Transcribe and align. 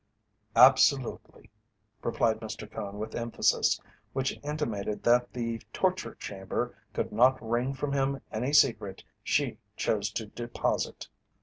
"Absolutely," 0.55 1.51
replied 2.01 2.39
Mr. 2.39 2.67
Cone 2.67 2.97
with 2.97 3.13
emphasis, 3.13 3.79
which 4.13 4.39
intimated 4.43 5.03
that 5.03 5.31
the 5.31 5.59
torture 5.73 6.15
chamber 6.15 6.75
could 6.91 7.11
not 7.11 7.39
wring 7.39 7.71
from 7.75 7.93
him 7.93 8.19
any 8.31 8.51
secret 8.51 9.03
she 9.23 9.59
chose 9.77 10.09
to 10.13 10.25
deposit. 10.25 11.07